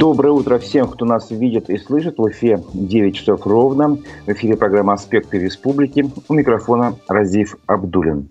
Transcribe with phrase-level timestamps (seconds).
[0.00, 2.16] Доброе утро всем, кто нас видит и слышит.
[2.16, 3.98] В эфире 9 часов ровно.
[4.24, 6.06] В эфире программа «Аспекты республики».
[6.26, 8.30] У микрофона Разив Абдулин.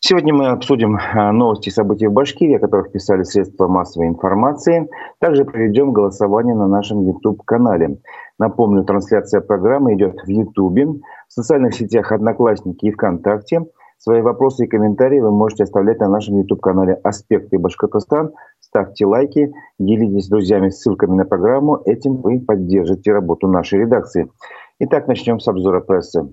[0.00, 4.88] Сегодня мы обсудим а, новости и события в Башкирии, о которых писали средства массовой информации.
[5.20, 8.00] Также проведем голосование на нашем YouTube-канале.
[8.40, 13.66] Напомню, трансляция программы идет в YouTube, в социальных сетях «Одноклассники» и ВКонтакте–
[14.00, 18.30] Свои вопросы и комментарии вы можете оставлять на нашем YouTube-канале «Аспекты Башкортостан».
[18.60, 21.82] Ставьте лайки, делитесь с друзьями ссылками на программу.
[21.84, 24.30] Этим вы поддержите работу нашей редакции.
[24.78, 26.32] Итак, начнем с обзора прессы.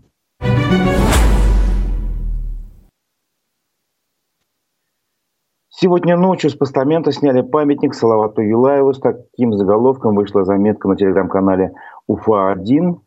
[5.70, 8.93] Сегодня ночью с постамента сняли памятник Салавату Юлаеву.
[8.93, 11.73] С таким заголовком вышла заметка на телеграм-канале
[12.07, 12.99] УФА-1.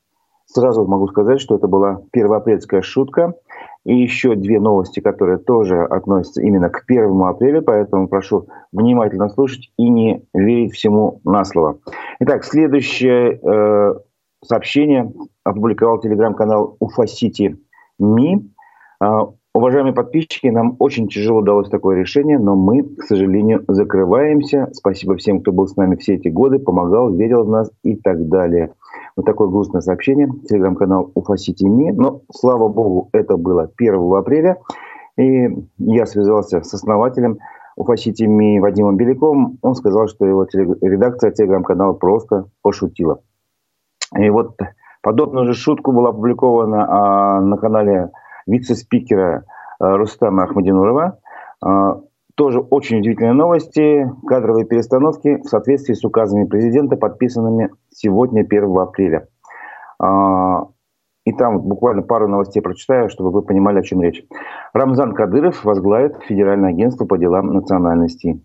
[0.47, 3.35] Сразу могу сказать, что это была первоапрельская шутка–
[3.89, 9.73] и еще две новости, которые тоже относятся именно к 1 апреля, поэтому прошу внимательно слушать
[9.79, 11.79] и не верить всему на слово.
[12.21, 13.95] Итак, следующее э,
[14.45, 15.11] сообщение
[15.43, 17.57] опубликовал телеграм-канал Уфа-Сити
[17.99, 18.53] Ми.
[19.59, 24.69] Уважаемые подписчики, нам очень тяжело удалось такое решение, но мы, к сожалению, закрываемся.
[24.73, 28.29] Спасибо всем, кто был с нами все эти годы, помогал, верил в нас и так
[28.29, 28.73] далее.
[29.17, 30.29] Вот такое грустное сообщение.
[30.49, 31.91] Телеграм-канал Уфа-Сити.ми.
[31.91, 34.59] Но, слава богу, это было 1 апреля.
[35.17, 37.39] И я связался с основателем
[37.75, 39.59] Уфа-Сити.ми Вадимом Беляковым.
[39.63, 40.47] Он сказал, что его
[40.83, 43.23] редакция телеграм-канала просто пошутила.
[44.17, 44.57] И вот
[45.03, 48.13] подобную же шутку была опубликована а, на канале
[48.49, 49.45] вице-спикера
[49.79, 51.19] а, Рустама Ахмадинурова.
[51.63, 52.01] А,
[52.35, 54.11] тоже очень удивительные новости.
[54.27, 59.29] Кадровые перестановки в соответствии с указами президента, подписанными сегодня, 1 апреля.
[60.01, 60.67] А,
[61.25, 64.25] и там буквально пару новостей прочитаю, чтобы вы понимали, о чем речь.
[64.73, 68.43] Рамзан Кадыров возглавит Федеральное агентство по делам национальностей.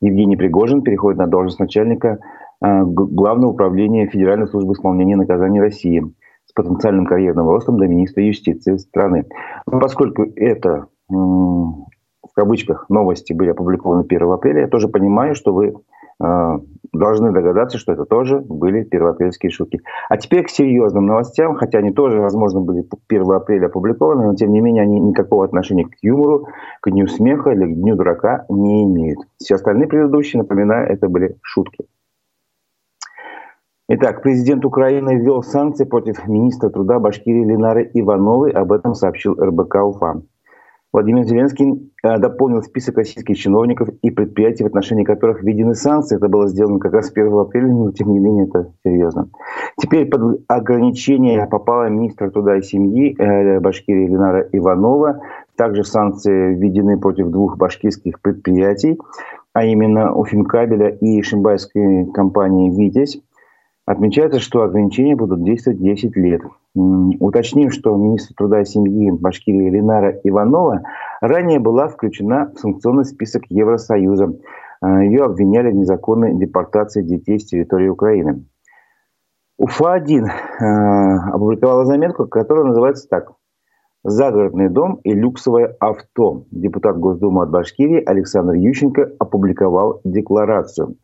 [0.00, 2.18] Евгений Пригожин переходит на должность начальника
[2.60, 6.12] Главного управления Федеральной службы исполнения наказаний России
[6.54, 9.26] потенциальным карьерным ростом до министра юстиции страны.
[9.66, 15.74] Поскольку это в кавычках новости были опубликованы 1 апреля, я тоже понимаю, что вы
[16.20, 16.58] э,
[16.92, 19.80] должны догадаться, что это тоже были первоапрельские шутки.
[20.08, 24.52] А теперь к серьезным новостям, хотя они тоже, возможно, были 1 апреля опубликованы, но тем
[24.52, 26.48] не менее они никакого отношения к юмору,
[26.80, 29.20] к дню смеха или к дню дурака не имеют.
[29.38, 31.84] Все остальные предыдущие, напоминаю, это были шутки.
[33.86, 38.50] Итак, президент Украины ввел санкции против министра труда Башкирии Ленары Ивановой.
[38.50, 40.22] Об этом сообщил РБК УФА.
[40.90, 46.16] Владимир Зеленский э, дополнил список российских чиновников и предприятий, в отношении которых введены санкции.
[46.16, 49.28] Это было сделано как раз 1 апреля, но тем не менее это серьезно.
[49.76, 55.20] Теперь под ограничение попала министр труда и семьи э, Башкирии Ленара Иванова.
[55.56, 58.98] Также санкции введены против двух башкирских предприятий,
[59.52, 63.20] а именно Уфимкабеля и шимбайской компании «Витязь».
[63.86, 66.40] Отмечается, что ограничения будут действовать 10 лет.
[66.74, 70.82] Уточним, что министр труда и семьи Башкирии Ленара Иванова
[71.20, 74.32] ранее была включена в санкционный список Евросоюза.
[74.80, 78.46] А, Ее обвиняли в незаконной депортации детей с территории Украины.
[79.58, 80.28] УФА-1
[80.60, 83.32] а, опубликовала заметку, которая называется так.
[84.02, 86.44] «Загородный дом и люксовое авто».
[86.50, 90.96] Депутат Госдумы от Башкирии Александр Ющенко опубликовал декларацию.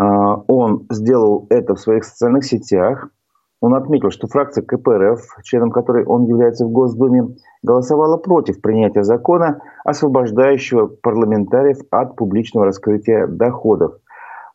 [0.00, 3.10] А, он сделал это в своих социальных сетях–
[3.60, 9.60] он отметил, что фракция КПРФ, членом которой он является в Госдуме, голосовала против принятия закона,
[9.84, 13.96] освобождающего парламентариев от публичного раскрытия доходов.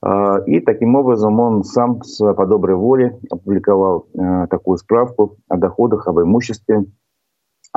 [0.01, 6.07] А, и таким образом он сам по доброй воле опубликовал а, такую справку о доходах,
[6.07, 6.85] об имуществе.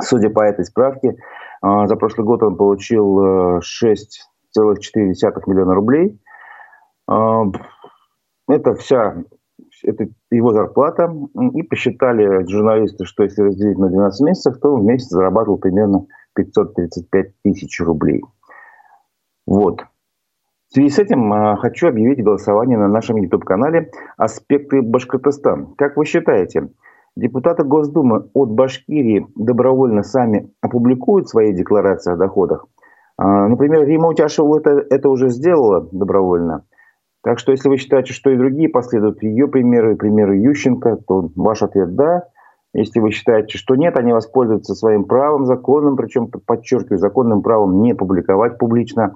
[0.01, 1.15] Судя по этой справке,
[1.61, 6.19] а, за прошлый год он получил 6,4 миллиона рублей.
[8.47, 9.23] Это вся
[9.83, 11.13] это его зарплата,
[11.53, 16.05] и посчитали журналисты, что если разделить на 12 месяцев, то в месяц зарабатывал примерно
[16.35, 18.21] 535 тысяч рублей.
[19.45, 19.81] Вот.
[20.69, 25.73] В связи с этим а, хочу объявить голосование на нашем YouTube-канале «Аспекты Башкортостан».
[25.75, 26.69] Как вы считаете,
[27.15, 32.67] депутаты Госдумы от Башкирии добровольно сами опубликуют свои декларации о доходах?
[33.17, 36.65] А, например, Рима Утяшева это, это уже сделала добровольно.
[37.23, 41.61] Так что, если вы считаете, что и другие последуют ее примеры, примеры Ющенко, то ваш
[41.61, 42.23] ответ «да».
[42.73, 47.95] Если вы считаете, что нет, они воспользуются своим правом законным, причем, подчеркиваю, законным правом не
[47.95, 49.15] публиковать публично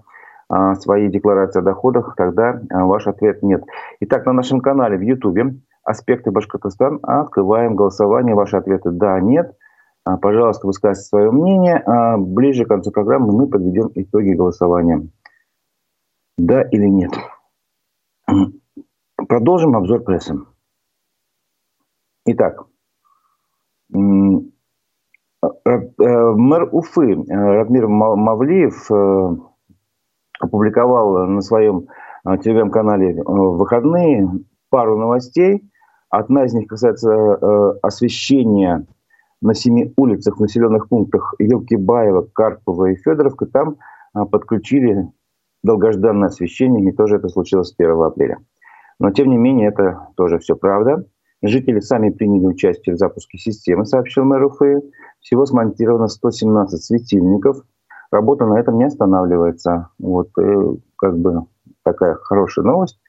[0.50, 3.64] а, свои декларации о доходах, тогда а, ваш ответ нет.
[4.00, 8.34] Итак, на нашем канале в Ютубе «Аспекты Башкортостан» открываем голосование.
[8.34, 9.56] Ваши ответы «да», «нет».
[10.04, 11.78] А, пожалуйста, высказывайте свое мнение.
[11.86, 15.08] А ближе к концу программы мы подведем итоги голосования.
[16.38, 17.12] Да или нет.
[19.16, 20.36] Продолжим обзор прессы.
[22.26, 22.66] Итак,
[23.94, 23.98] э,
[25.40, 28.90] мэр Уфы Радмир Мавлиев
[30.40, 31.88] опубликовал на своем
[32.26, 34.30] телеграм-канале выходные
[34.70, 35.70] пару новостей.
[36.10, 38.86] Одна из них касается освещения
[39.42, 43.46] на семи улицах в населенных пунктах Елкибаева, Карпова и Федоровка.
[43.46, 43.78] Там
[44.32, 45.12] подключили
[45.64, 48.38] долгожданное освещение, и тоже это случилось 1 апреля.
[49.00, 51.06] Но, тем не менее, это тоже все правда.
[51.42, 54.82] Жители сами приняли участие в запуске системы, сообщил мэр Уфы.
[55.20, 57.58] Всего смонтировано 117 светильников.
[58.12, 59.90] Работа на этом не останавливается.
[60.00, 61.46] Вот, э, как бы
[61.84, 63.00] такая хорошая новость.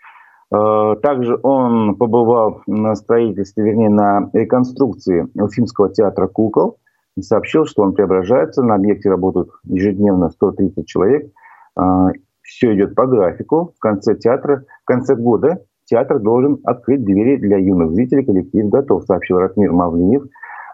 [0.52, 6.78] Э, также он побывал на строительстве, вернее, на реконструкции Уфимского театра кукол
[7.16, 8.62] и сообщил, что он преображается.
[8.62, 11.30] На объекте работают ежедневно 130 человек.
[12.44, 13.72] Все идет по графику.
[13.76, 18.24] В конце театра, в конце года театр должен открыть двери для юных зрителей.
[18.24, 20.24] Коллектив готов, сообщил Ратмир Мавлиев.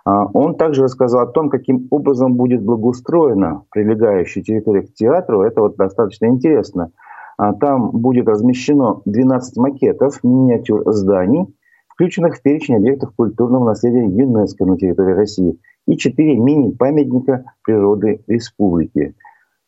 [0.04, 5.42] А, он также рассказал о том, каким образом будет благоустроена прилегающая территория к театру.
[5.42, 6.90] Это вот достаточно интересно.
[7.38, 11.46] А, там будет размещено 12 макетов миниатюр зданий,
[11.88, 19.14] включенных в перечень объектов культурного наследия ЮНЕСКО на территории России, и 4 мини-памятника природы республики.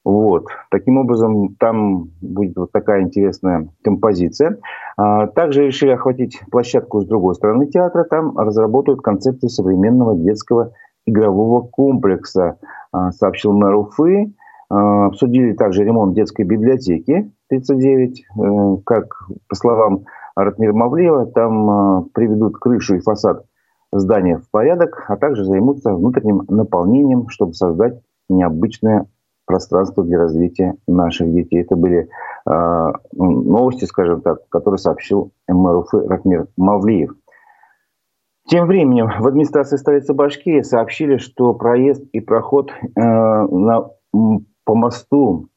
[0.05, 0.47] Вот.
[0.71, 4.59] Таким образом, там будет вот такая интересная композиция.
[4.97, 8.05] А, также решили охватить площадку с другой стороны театра.
[8.05, 10.73] Там разработают концепцию современного детского
[11.07, 12.59] игрового комплекса,
[12.91, 14.33] а, сообщил мэр Уфы.
[14.69, 18.25] А, обсудили также ремонт детской библиотеки 39.
[18.25, 23.45] Э, как, по словам Ратмира Мавлеева, там приведут крышу и фасад
[23.93, 28.01] здания в порядок, а также займутся внутренним наполнением, чтобы создать
[28.31, 29.07] необычное
[29.47, 31.63] пространство для развития наших детей.
[31.63, 32.09] Это были
[32.47, 37.13] э, новости, скажем так, которые сообщил мэр Уфы Ратмир Мавлиев.
[38.49, 43.91] Тем временем в администрации столицы Башкирии сообщили, что проезд и проход э, на,
[44.65, 45.49] по мосту,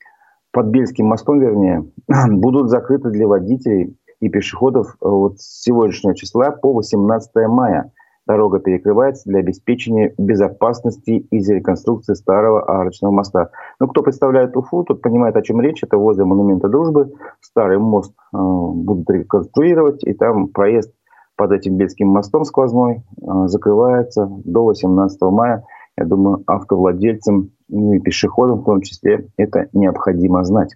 [0.52, 1.86] под Бельским мостом, вернее,
[2.30, 7.92] будут закрыты для водителей и пешеходов вот с сегодняшнего числа по 18 мая–
[8.28, 13.52] Дорога перекрывается для обеспечения безопасности из-за реконструкции старого арочного моста.
[13.80, 15.84] Ну, кто представляет Уфу, тот понимает, о чем речь.
[15.84, 17.14] Это возле монумента дружбы.
[17.40, 20.92] Старый мост э, будут реконструировать, и там проезд
[21.36, 25.64] под этим Бельским мостом сквозной э, закрывается до 18 мая.
[25.96, 30.76] Я думаю, автовладельцам ну и пешеходам в том числе это необходимо знать.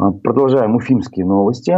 [0.00, 1.76] Э, продолжаем уфимские новости.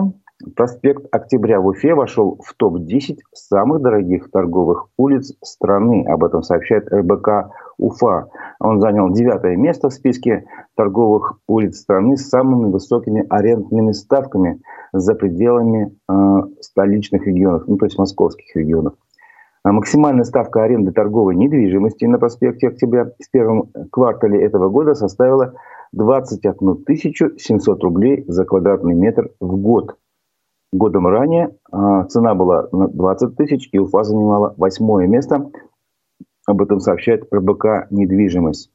[0.54, 6.04] Проспект Октября в Уфе вошел в топ-10 самых дорогих торговых улиц страны.
[6.06, 8.28] Об этом сообщает РБК Уфа.
[8.60, 10.44] Он занял девятое место в списке
[10.74, 14.60] торговых улиц страны с самыми высокими арендными ставками
[14.92, 16.12] за пределами э,
[16.60, 18.92] столичных регионов, ну то есть московских регионов.
[19.64, 25.54] А максимальная ставка аренды торговой недвижимости на проспекте Октября в первом квартале этого года составила
[25.92, 26.84] 21
[27.38, 29.96] 700 рублей за квадратный метр в год.
[30.72, 35.50] Годом ранее а, цена была на 20 тысяч, и Уфа занимала восьмое место.
[36.46, 38.70] Об этом сообщает РБК «Недвижимость».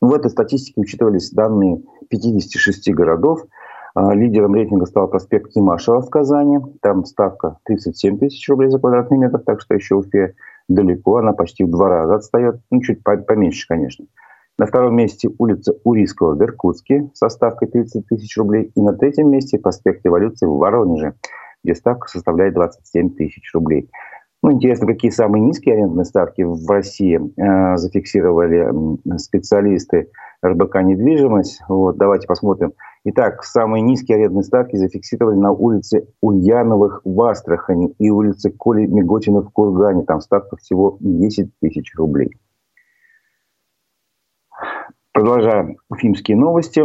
[0.00, 3.44] В этой статистике учитывались данные 56 городов.
[3.94, 6.58] А, лидером рейтинга стал проспект Кимашева в Казани.
[6.80, 10.34] Там ставка 37 тысяч рублей за квадратный метр, так что еще Уфе
[10.68, 11.18] далеко.
[11.18, 12.60] Она почти в два раза отстает.
[12.70, 14.06] Ну, чуть поменьше, конечно.
[14.62, 18.70] На втором месте улица Урийского в Иркутске со ставкой 30 тысяч рублей.
[18.76, 21.14] И на третьем месте проспект Революции в Воронеже,
[21.64, 23.90] где ставка составляет 27 тысяч рублей.
[24.40, 30.10] Ну, интересно, какие самые низкие арендные ставки в России э, зафиксировали специалисты
[30.46, 31.60] РБК «Недвижимость».
[31.68, 32.72] Вот, давайте посмотрим.
[33.04, 39.40] Итак, самые низкие арендные ставки зафиксировали на улице Ульяновых в Астрахани и улице Коли Миготина
[39.40, 40.04] в Кургане.
[40.04, 42.30] Там ставка всего 10 тысяч рублей.
[45.12, 46.82] Продолжаем уфимские новости.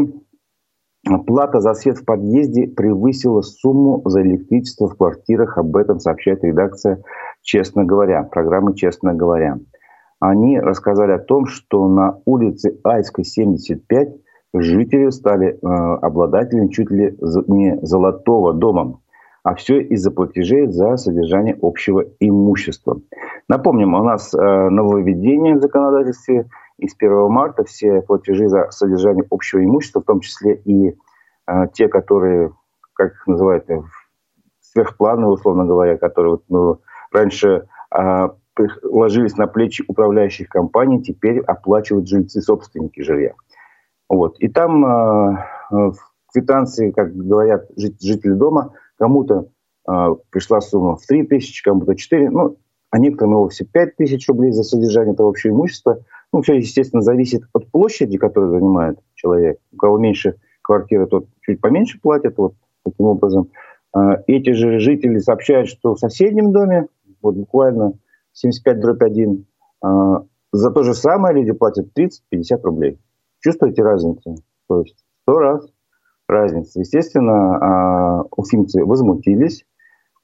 [1.25, 5.57] Плата за свет в подъезде превысила сумму за электричество в квартирах.
[5.57, 7.01] Об этом сообщает редакция
[7.41, 9.59] «Честно говоря», программы «Честно говоря».
[10.19, 14.09] Они рассказали о том, что на улице Айской, 75,
[14.53, 17.15] жители стали э, обладателями чуть ли
[17.47, 18.99] не золотого дома.
[19.43, 22.99] А все из-за платежей за содержание общего имущества.
[23.47, 29.25] Напомним, у нас э, нововведение в законодательстве– и с 1 марта все платежи за содержание
[29.29, 30.95] общего имущества, в том числе и
[31.47, 32.53] э, те, которые,
[32.93, 33.81] как их называют, э,
[34.61, 36.79] сверхплановые, условно говоря, которые вот, ну,
[37.11, 38.29] раньше э,
[38.83, 43.33] ложились на плечи управляющих компаний, теперь оплачивают жильцы, собственники жилья.
[44.09, 44.37] Вот.
[44.39, 45.91] И там э,
[46.31, 49.47] квитанции, как говорят жители дома, кому-то
[49.89, 52.57] э, пришла сумма в 3 тысячи, кому-то 4, ну,
[52.89, 56.03] а некоторым и вовсе 5 тысяч рублей за содержание этого общего имущества.
[56.33, 59.59] Ну, все, естественно, зависит от площади, которую занимает человек.
[59.71, 62.53] У кого меньше квартиры, тот чуть поменьше платит, вот
[62.83, 63.49] таким образом.
[63.95, 66.87] Э, эти же жители сообщают, что в соседнем доме,
[67.21, 67.93] вот буквально
[68.33, 69.45] 75 дробь 1,
[69.83, 69.87] э,
[70.51, 72.99] за то же самое люди платят 30-50 рублей.
[73.39, 74.35] Чувствуете разницу?
[74.67, 75.67] То есть сто раз
[76.27, 76.79] разница.
[76.79, 79.65] Естественно, а, уфимцы возмутились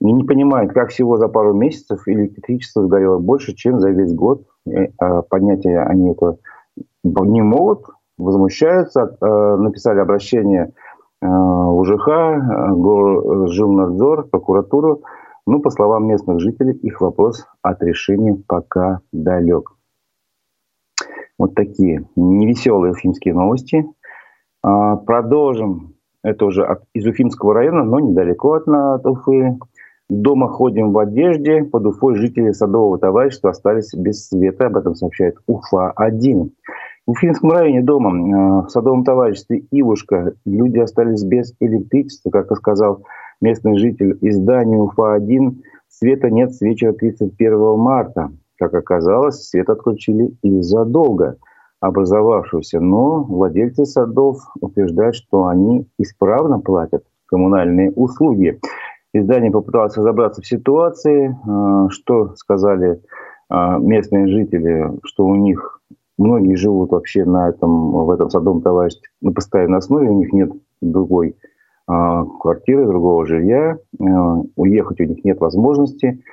[0.02, 4.46] и не понимают, как всего за пару месяцев электричество сгорело больше, чем за весь год.
[4.98, 6.38] А понятия они это
[7.04, 7.86] не могут,
[8.18, 10.72] возмущаются, а, написали обращение
[11.22, 12.08] в УЖХ,
[13.48, 15.04] Жилнадзор, прокуратуру.
[15.46, 19.72] Ну, по словам местных жителей, их вопрос от решения пока далек.
[21.38, 23.86] Вот такие невеселые уфимские новости.
[24.62, 25.96] А, продолжим.
[26.24, 29.58] Это уже из Уфимского района, но недалеко от, от Уфы.
[30.10, 31.64] Дома ходим в одежде.
[31.64, 34.68] Под Уфой жители Садового товарищества остались без света.
[34.68, 36.52] Об этом сообщает Уфа-1.
[37.06, 42.56] В Уфимском районе дома а, в Садовом товариществе Ивушка люди остались без электричества, как и
[42.56, 43.04] сказал
[43.42, 45.58] местный житель издания Уфа-1.
[45.90, 48.32] Света нет с вечера 31 марта.
[48.58, 51.38] Как оказалось, свет отключили из-за долга
[51.82, 58.60] образовавшегося, но владельцы садов утверждают, что они исправно платят коммунальные услуги.
[59.16, 63.00] Издание попыталось разобраться в ситуации, а, что сказали
[63.48, 65.82] а, местные жители, что у них
[66.18, 70.52] многие живут вообще на этом, в этом садовом товариществе на постоянной основе, у них нет
[70.82, 71.38] другой
[71.86, 73.78] а, квартиры, другого жилья,
[74.56, 76.24] уехать у них нет возможности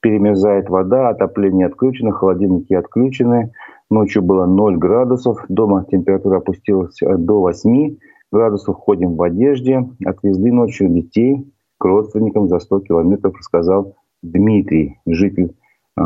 [0.00, 3.52] перемерзает вода, отопление отключено, холодильники отключены.
[3.90, 7.96] Ночью было 0 градусов, дома температура опустилась до 8
[8.32, 9.86] градусов, ходим в одежде.
[10.06, 15.56] Отвезли ночью детей к родственникам за 100 километров, рассказал Дмитрий, житель
[15.98, 16.02] э,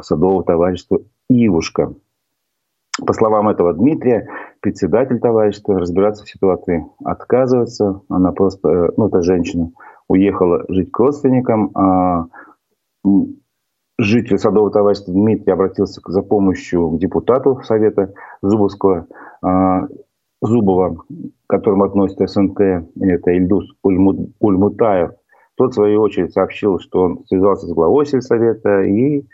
[0.00, 1.92] садового товарищества «Ивушка».
[3.06, 4.26] По словам этого Дмитрия,
[4.60, 8.00] председатель товарищества разбираться в ситуации отказывается.
[8.08, 9.70] Она просто, э, ну, эта женщина
[10.08, 12.28] уехала жить к родственникам, а
[13.98, 19.06] житель Садового товарищества Дмитрий обратился за помощью к депутату Совета Зубовского,
[19.42, 19.88] а,
[20.40, 21.04] Зубова,
[21.52, 25.10] к которому относится СНТ, это Ильдус Ульмутаев.
[25.56, 29.26] Тот, в свою очередь, сообщил, что он связался с главой сельсовета и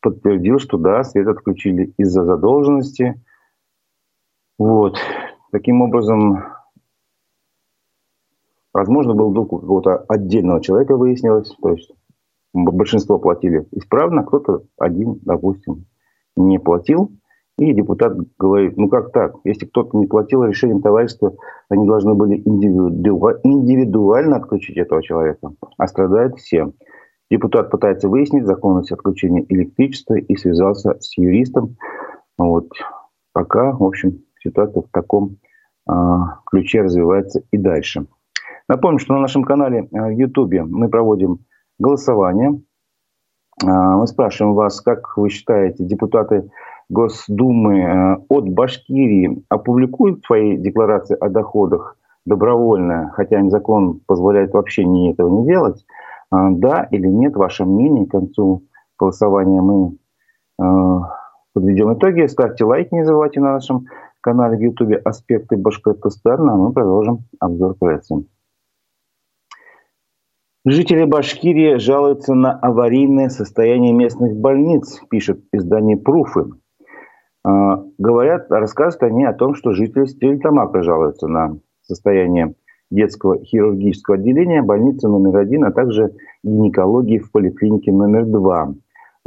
[0.00, 3.18] подтвердил, что да, свет отключили из-за задолженности.
[4.58, 4.98] Вот.
[5.52, 6.44] Таким образом,
[8.74, 11.50] возможно, был долг у какого-то отдельного человека, выяснилось.
[11.62, 11.90] То есть
[12.52, 15.86] большинство платили исправно, кто-то один, допустим,
[16.36, 17.10] не платил.
[17.56, 19.34] И депутат говорит, ну как так?
[19.44, 21.34] Если кто-то не платил решением товарищества,
[21.68, 26.72] они должны были индивидуально отключить этого человека, а страдают все.
[27.30, 31.76] Депутат пытается выяснить законность отключения электричества и связался с юристом.
[32.36, 32.68] Вот.
[33.32, 35.38] Пока, в общем, ситуация в таком
[35.88, 38.06] а, ключе развивается и дальше.
[38.68, 41.40] Напомню, что на нашем канале а, в YouTube мы проводим
[41.78, 42.60] голосование.
[43.64, 46.50] А, мы спрашиваем вас, как вы считаете, депутаты
[46.88, 55.12] Госдумы э, от Башкирии опубликуют свои декларации о доходах добровольно, хотя закон позволяет вообще не
[55.12, 55.84] этого не делать?
[56.30, 58.64] А, да или нет, ваше мнение к концу
[58.98, 59.96] голосования мы
[60.60, 61.00] э,
[61.52, 62.26] подведем итоги.
[62.26, 63.86] Ставьте лайк, не забывайте на нашем
[64.20, 68.26] канале в YouTube «Аспекты Башкортостана», а мы продолжим обзор прессы.
[70.66, 76.52] Жители Башкирии жалуются на аварийное состояние местных больниц, пишет издание «Пруфы».
[77.44, 82.54] А, говорят, рассказывают они о том, что жители Стерлитамака жалуются на состояние
[82.90, 88.74] детского хирургического отделения, больницы номер один, а также гинекологии в поликлинике номер два.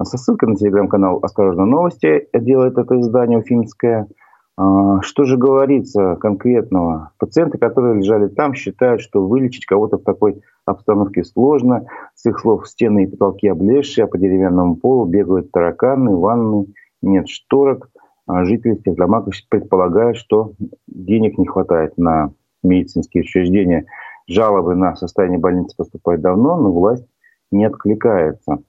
[0.02, 4.08] Со ссылкой на телеграм-канал «Осторожно, новости» делает это издание уфимское–
[4.60, 7.12] а, что же говорится конкретного?
[7.20, 11.86] Пациенты, которые лежали там, считают, что вылечить кого-то в такой обстановке сложно.
[12.16, 16.66] С их слов, стены и потолки облезшие, а по деревянному полу бегают тараканы, ванны,
[17.04, 17.90] нет шторок.
[18.28, 20.54] А жители Стерлитамака предполагают, что
[20.86, 23.86] денег не хватает на медицинские учреждения.
[24.28, 27.08] Жалобы на состояние больницы поступают давно, но власть
[27.52, 28.60] не откликается.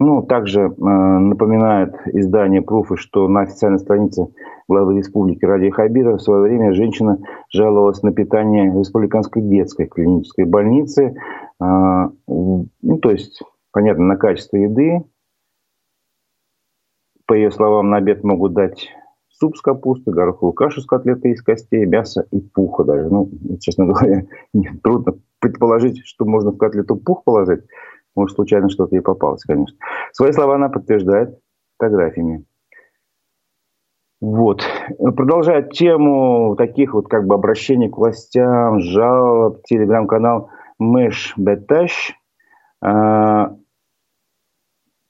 [0.00, 4.26] Ну, также э, напоминает издание «Пруфы», что на официальной странице
[4.66, 7.18] главы республики Ради Хабира в свое время женщина
[7.52, 11.14] жаловалась на питание в республиканской детской клинической больнице.
[11.62, 15.04] Э, ну, то есть, понятно, на качество еды.
[17.32, 18.90] По ее словам, на обед могут дать
[19.30, 23.08] суп с капустой, гороховую кашу с котлетой из костей, мясо и пуха даже.
[23.08, 24.26] Ну, честно говоря,
[24.82, 27.62] трудно предположить, что можно в котлету пух положить.
[28.14, 29.74] Может, случайно что-то ей попалось, конечно.
[30.12, 31.38] Свои слова она подтверждает
[31.78, 32.44] фотографиями.
[34.20, 34.62] Вот.
[34.98, 42.14] Продолжая тему таких вот как бы обращений к властям, жалоб, телеграм-канал Мэш Беташ.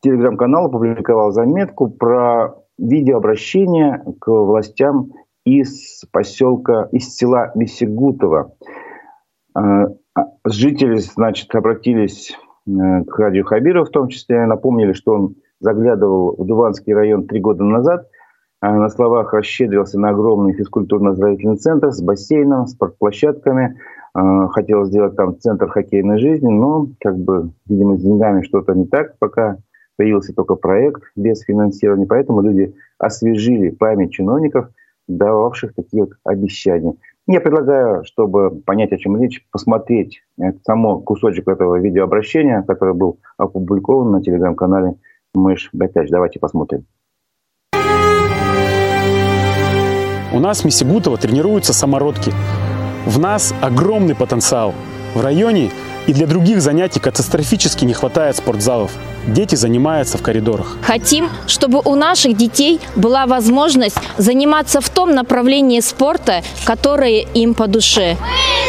[0.03, 5.13] Телеграм-канал опубликовал заметку про видеообращение к властям
[5.45, 8.55] из поселка, из села Бесегутово.
[9.55, 9.87] А,
[10.45, 12.71] жители, значит, обратились э,
[13.05, 17.65] к радио Хабиров в том числе, напомнили, что он заглядывал в Дуванский район три года
[17.65, 18.09] назад–
[18.63, 23.77] а на словах расщедрился на огромный физкультурно-оздоровительный центр с бассейном, спортплощадками.
[24.15, 28.87] А, хотел сделать там центр хоккейной жизни, но, как бы, видимо, с деньгами что-то не
[28.87, 29.57] так, пока
[29.97, 32.07] появился только проект без финансирования.
[32.07, 34.69] Поэтому люди освежили память чиновников,
[35.09, 36.95] дававших такие вот обещания.
[37.27, 40.23] Я предлагаю, чтобы понять, о чем речь, посмотреть
[40.65, 44.97] само кусочек этого видеообращения, который был опубликован на телеграм-канале
[45.35, 46.11] Мышь Бетач.
[46.11, 46.85] Давайте посмотрим.
[50.35, 52.33] У нас в Месигутово тренируются самородки.
[53.07, 54.73] В нас огромный потенциал.
[55.15, 55.71] В районе
[56.07, 58.93] и для других занятий катастрофически не хватает спортзалов.
[59.27, 60.77] Дети занимаются в коридорах.
[60.83, 67.67] Хотим, чтобы у наших детей была возможность заниматься в том направлении спорта, которое им по
[67.67, 68.17] душе.
[68.21, 68.63] Мы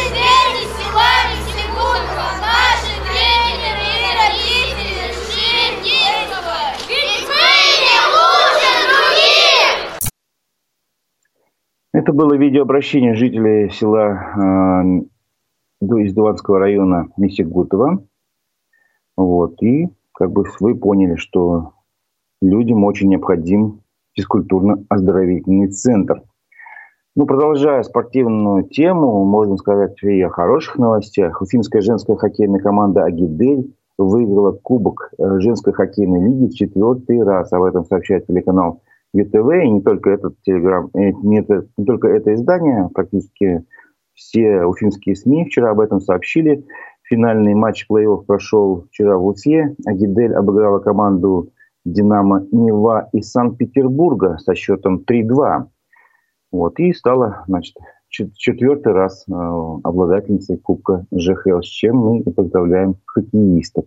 [11.94, 15.13] Это было видеообращение жителей села э,
[15.80, 18.04] из Дуванского района Мисигутова.
[19.16, 19.62] Вот.
[19.62, 21.72] И как бы вы поняли, что
[22.40, 23.80] людям очень необходим
[24.18, 26.22] физкультурно-оздоровительный центр.
[27.16, 31.40] Ну, продолжая спортивную тему, можно сказать и о хороших новостях.
[31.42, 37.52] Уфимская женская хоккейная команда «Агидель» выиграла Кубок э, женской хоккейной лиги в четвертый раз.
[37.52, 38.82] Об этом сообщает телеканал
[39.12, 43.64] ЮТВ, и не только этот телеграм, э, не, не только это издание, практически
[44.14, 46.64] все уфимские СМИ вчера об этом сообщили.
[47.02, 49.74] Финальный матч плей-офф прошел вчера в Уфе.
[49.84, 51.50] Агидель обыграла команду
[51.84, 55.66] «Динамо Нева» из Санкт-Петербурга со счетом 3-2.
[56.52, 57.76] Вот, и стала, значит,
[58.08, 63.86] четвертый раз э, обладательницей Кубка ЖХЛ, с чем мы и поздравляем хоккеисток.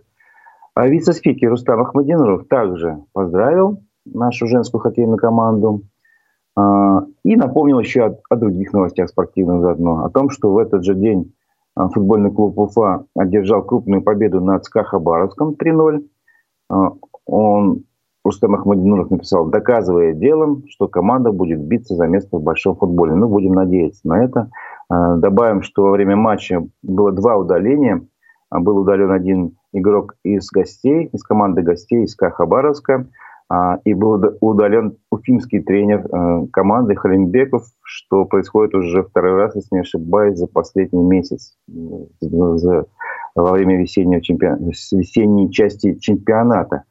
[0.75, 5.83] А вице-спикер Рустам Ахмадинуров также поздравил нашу женскую хоккейную команду.
[6.57, 10.05] А, и напомнил еще о, о других новостях спортивных заодно.
[10.05, 11.33] О том, что в этот же день
[11.75, 16.03] а, футбольный клуб Уфа одержал крупную победу над СКА Хабаровском 3-0.
[16.71, 16.93] А,
[17.27, 17.83] он,
[18.25, 23.13] Рустам Ахмадинуров написал, доказывая делом, что команда будет биться за место в большом футболе.
[23.13, 24.49] Ну, будем надеяться на это.
[24.89, 28.05] Добавим, что во время матча было два удаления.
[28.49, 33.07] Был удален один игрок из гостей, из команды гостей из СКА Хабаровска.
[33.49, 39.75] А, и был удален уфимский тренер э, команды Халимбеков, что происходит уже второй раз, если
[39.75, 41.55] не ошибаюсь, за последний месяц,
[42.19, 42.85] за,
[43.35, 44.57] во время весеннего чемпион...
[44.65, 46.83] весенней части чемпионата,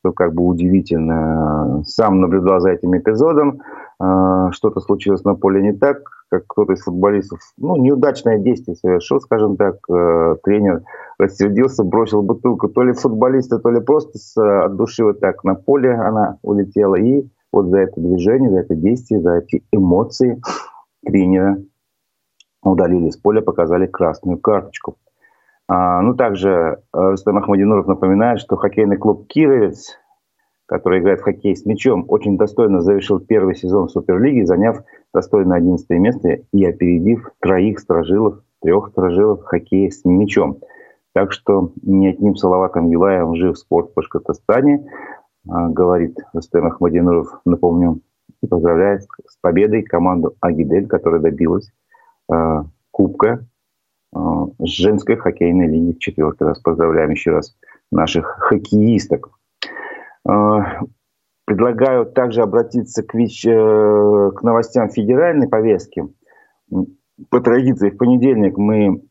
[0.00, 1.82] что как бы удивительно.
[1.86, 3.60] Сам наблюдал за этим эпизодом,
[4.02, 9.20] э, что-то случилось на поле не так, как кто-то из футболистов, ну, неудачное действие совершил,
[9.20, 10.82] скажем так, э, тренер
[11.18, 15.54] рассердился, бросил бутылку то ли футболиста, то ли просто с, от души вот так на
[15.54, 16.94] поле она улетела.
[16.94, 20.40] И вот за это движение, за это действие, за эти эмоции
[21.04, 21.58] тренера
[22.62, 24.96] удалили с поля, показали красную карточку.
[25.72, 29.96] А, ну, также э, Рустам Ахмадинуров напоминает, что хоккейный клуб «Кировец»,
[30.66, 34.82] который играет в хоккей с мячом, очень достойно завершил первый сезон Суперлиги, заняв
[35.14, 40.58] достойно 11 место и опередив троих сторожилов, трех сторожилов хоккея с мячом.
[41.14, 44.90] Так что ни одним Салаватом Юлаевым жив спорт в Башкортостане,
[45.48, 48.00] а, говорит Рустем Ахмадинуров, напомню,
[48.42, 51.70] и поздравляет с победой команду Агидель, которая добилась
[52.32, 53.46] э, кубка
[54.14, 54.18] э,
[54.64, 56.60] женской хоккейной лиги в четвертый раз.
[56.60, 57.56] Поздравляем еще раз
[57.90, 59.30] наших хоккеисток.
[60.28, 60.58] Э,
[61.50, 66.06] Предлагаю также обратиться к, ВИЧ, э, к новостям федеральной повестки.
[67.28, 69.02] По традиции в понедельник мы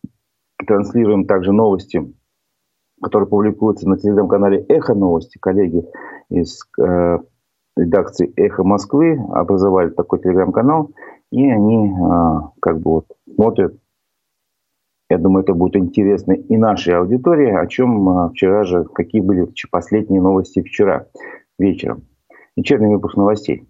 [0.66, 2.02] транслируем также новости,
[3.04, 5.38] которые публикуются на телеграм-канале «Эхо новости».
[5.38, 5.84] Коллеги
[6.30, 7.18] из э,
[7.76, 10.92] редакции «Эхо Москвы» образовали такой телеграм-канал,
[11.34, 13.76] и они э, как бы вот смотрят.
[15.10, 19.48] Я думаю, это будет интересно и нашей аудитории, о чем э, вчера же, какие были
[19.72, 21.08] последние новости вчера
[21.58, 22.04] вечером
[22.56, 23.68] вечерний выпуск новостей.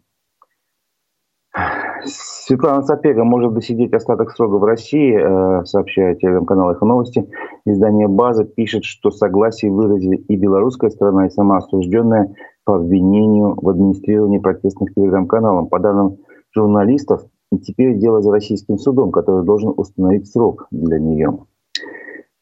[2.04, 7.30] Светлана Сапега может досидеть остаток срока в России, э, сообщает телеграм-канал «Эхо новости».
[7.66, 12.34] Издание «База» пишет, что согласие выразили и белорусская сторона, и сама осужденная
[12.66, 15.70] по обвинению в администрировании протестных телеграм-каналов.
[15.70, 16.18] По данным
[16.56, 17.24] журналистов,
[17.58, 21.40] теперь дело за российским судом, который должен установить срок для нее.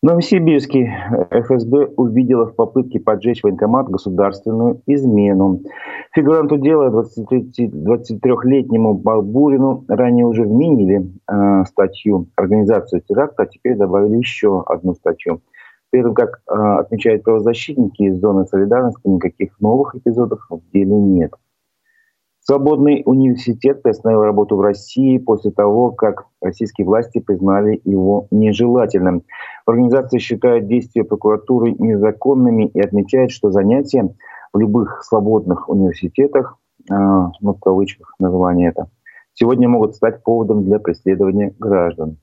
[0.03, 0.91] Новосибирский
[1.31, 5.61] ФСБ увидела в попытке поджечь военкомат государственную измену.
[6.13, 14.61] Фигуранту дела 23-летнему Балбурину ранее уже вменили э, статью «Организацию теракта», а теперь добавили еще
[14.67, 15.41] одну статью.
[15.89, 21.31] При этом, как э, отмечают правозащитники из зоны солидарности, никаких новых эпизодов в деле нет.
[22.49, 29.23] Свободный университет приостановил работу в России после того, как российские власти признали его нежелательным.
[29.65, 34.15] Организация считает действия прокуратуры незаконными и отмечает, что занятия
[34.53, 36.57] в любых свободных университетах,
[36.87, 38.89] ну, в кавычках название это,
[39.33, 42.17] сегодня могут стать поводом для преследования граждан.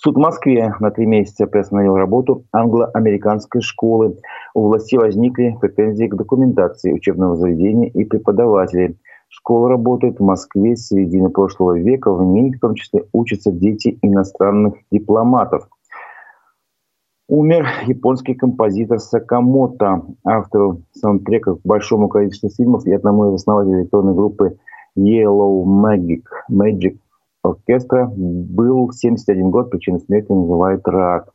[0.00, 4.16] Суд в Москве на три месяца приостановил работу англо-американской школы.
[4.54, 8.96] У власти возникли претензии к документации учебного заведения и преподавателей.
[9.28, 12.12] Школа работает в Москве с середины прошлого века.
[12.12, 15.68] В ней в том числе учатся дети иностранных дипломатов.
[17.28, 24.14] Умер японский композитор Сакамото, автор саундтреков к большому количеству фильмов и одному из основателей электронной
[24.14, 24.58] группы
[24.96, 26.98] Yellow Magic, Magic
[27.42, 31.32] оркестра был 71 год, причиной смерти называют рак.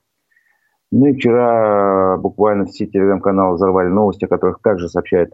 [0.91, 5.33] Ну и вчера буквально все телеграм-каналы взорвали новости, о которых также сообщает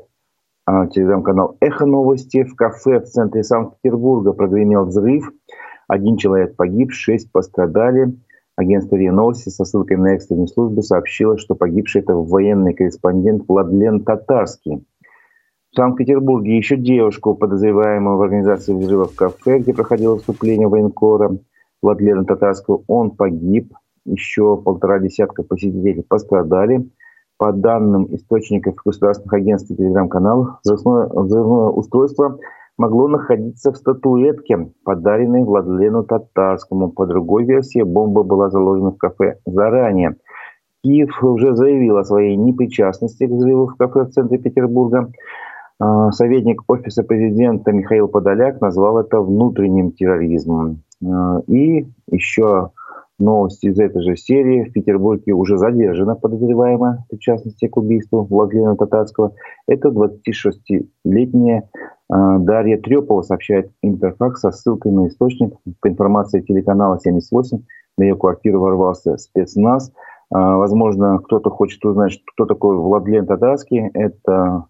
[0.66, 2.44] а, телеграм-канал «Эхо новости».
[2.44, 5.32] В кафе в центре Санкт-Петербурга прогремел взрыв.
[5.88, 8.16] Один человек погиб, шесть пострадали.
[8.56, 14.04] Агентство РИА Новости со ссылкой на экстренную службу сообщило, что погибший это военный корреспондент Владлен
[14.04, 14.86] Татарский.
[15.72, 21.38] В Санкт-Петербурге еще девушку, подозреваемую в организации взрыва в кафе, где проходило выступление военкора
[21.84, 23.74] Владлена Татарского, он погиб.
[24.06, 26.90] Еще полтора десятка посетителей пострадали.
[27.38, 32.40] По данным источников государственных агентств и телеграм-каналов, взрывное, взрывное устройство
[32.78, 36.92] могло находиться в статуэтке, подаренной Владлену Татарскому.
[36.92, 40.16] По другой версии, бомба была заложена в кафе заранее.
[40.84, 45.12] Киев уже заявил о своей непричастности к взрыву в кафе в центре Петербурга.
[45.80, 50.84] А, советник офиса президента Михаил Подоляк назвал это внутренним терроризмом.
[51.06, 52.72] А, и еще
[53.18, 54.66] новости из этой же серии.
[54.66, 59.34] В Петербурге уже задержана подозреваемая в причастности к убийству Владимира Татарского.
[59.68, 61.70] Это 26-летняя
[62.10, 65.54] а, Дарья Трепова, сообщает Интерфакс со ссылкой на источник.
[65.80, 67.60] По информации телеканала 78,
[67.98, 69.94] на ее квартиру ворвался спецназ.
[70.32, 73.90] Возможно, кто-то хочет узнать, кто такой Владлен Татарский.
[73.96, 74.68] Это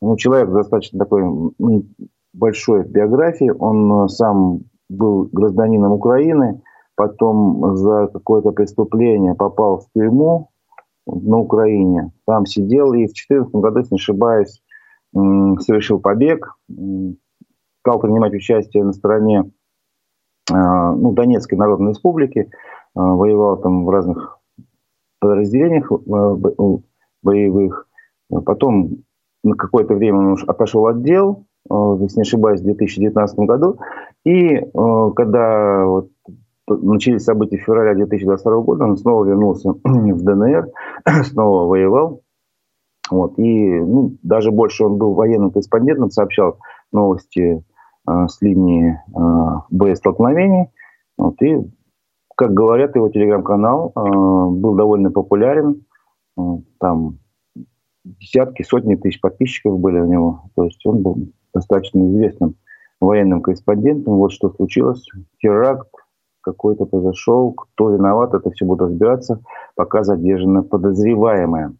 [0.00, 1.84] ну, человек достаточно такой ну,
[2.32, 3.50] большой биографии.
[3.50, 6.62] Он э, сам был гражданином Украины,
[6.96, 10.50] потом за какое-то преступление попал в тюрьму
[11.06, 12.12] на Украине.
[12.26, 14.62] Там сидел и в 2014 году, если не ошибаюсь,
[15.12, 16.56] совершил побег,
[17.80, 19.50] стал принимать участие на стороне
[20.50, 22.48] э, ну, Донецкой Народной Республики, э,
[22.94, 24.38] воевал там в разных
[25.20, 25.90] подразделениях
[27.22, 27.86] боевых.
[28.46, 29.02] Потом
[29.42, 33.78] на какое-то время он уж отошел от дел, э, если не ошибаюсь, в 2019 году.
[34.24, 36.10] И э, когда вот
[36.68, 40.68] начались события февраля 2022 года, он снова вернулся в ДНР,
[41.24, 42.22] снова воевал.
[43.10, 46.58] Вот, и ну, даже больше он был военным корреспондентом, сообщал
[46.92, 47.64] новости
[48.08, 50.70] э, с линии э, боестолкновений.
[51.18, 51.56] Вот, и,
[52.36, 55.82] как говорят, его телеграм-канал э, был довольно популярен.
[56.38, 56.42] Э,
[56.78, 57.18] там
[58.04, 60.42] десятки, сотни тысяч подписчиков были у него.
[60.56, 62.56] То есть он был достаточно известным
[63.00, 64.14] военным корреспондентом.
[64.14, 65.06] Вот что случилось.
[65.38, 65.88] Теракт
[66.42, 67.52] какой-то произошел.
[67.52, 69.40] Кто виноват, это все будет разбираться,
[69.74, 71.74] пока задержана подозреваемая.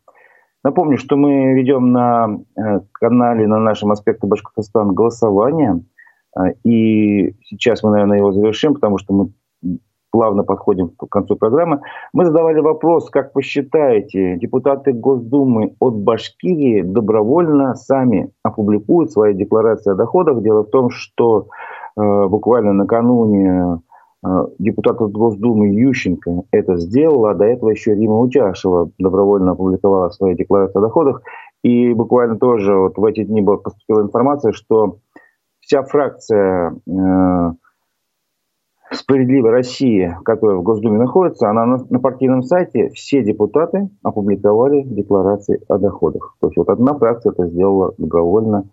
[0.63, 5.83] Напомню, что мы ведем на э, канале, на нашем аспекте Башкортостан голосование.
[6.37, 9.33] Э, и сейчас мы, наверное, его завершим, потому что мы
[10.11, 11.81] плавно подходим к концу программы,
[12.13, 19.93] мы задавали вопрос, как вы считаете, депутаты Госдумы от Башкирии добровольно сами опубликуют свои декларации
[19.93, 20.43] о доходах?
[20.43, 21.49] Дело в том, что
[21.97, 23.81] э, буквально накануне
[24.25, 30.11] э, депутат от Госдумы Ющенко это сделала, а до этого еще Рима Утяшева добровольно опубликовала
[30.11, 31.23] свои декларации о доходах.
[31.63, 34.97] И буквально тоже вот в эти дни была поступила информация, что
[35.61, 37.53] вся фракция э,
[38.93, 45.63] «Справедливая Россия», которая в Госдуме находится, она на, на партийном сайте, все депутаты опубликовали декларации
[45.69, 46.37] о доходах.
[46.41, 48.65] То есть вот одна фракция это сделала добровольно,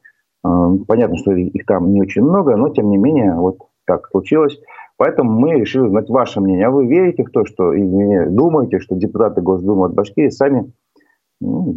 [0.88, 4.60] Понятно, что их там не очень много, но тем не менее, вот так случилось.
[4.97, 6.67] Поэтому мы решили узнать ваше мнение.
[6.67, 10.71] А вы верите в то, что или думаете, что депутаты Госдумы от Башкирии сами
[11.39, 11.75] ну,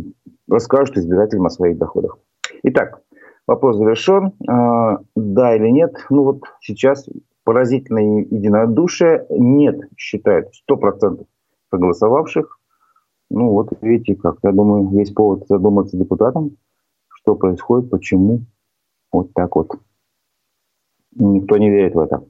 [0.49, 2.19] расскажут избирателям о своих доходах?
[2.63, 3.03] Итак,
[3.47, 4.33] вопрос завершен.
[4.49, 5.95] А, да или нет?
[6.09, 7.09] Ну вот сейчас
[7.51, 9.27] поразительное единодушие.
[9.29, 11.27] Нет, считают 100%
[11.69, 12.61] проголосовавших.
[13.29, 16.53] Ну вот видите, как я думаю, есть повод задуматься депутатам,
[17.09, 18.43] что происходит, почему.
[19.11, 19.73] Вот так вот.
[21.17, 22.23] Никто не верит в это.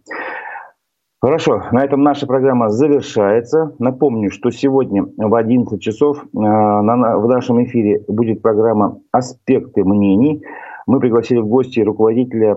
[1.21, 3.75] Хорошо, на этом наша программа завершается.
[3.79, 10.43] Напомню, что сегодня в 11 часов э, в нашем эфире будет программа «Аспекты мнений».
[10.91, 12.57] Мы пригласили в гости руководителя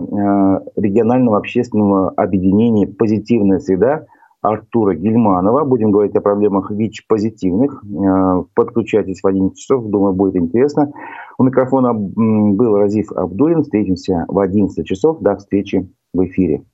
[0.74, 4.06] регионального общественного объединения «Позитивная среда»
[4.42, 5.64] Артура Гельманова.
[5.64, 7.84] Будем говорить о проблемах ВИЧ-позитивных.
[7.84, 10.90] Э, подключайтесь в 11 часов, думаю, будет интересно.
[11.38, 13.62] У микрофона был Разиф Абдулин.
[13.62, 15.20] Встретимся в 11 часов.
[15.20, 16.64] До встречи в эфире.